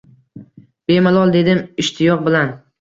Bemalol, 0.93 1.35
dedim 1.37 1.63
ishtiyoq 1.87 2.29
bilan 2.29 2.55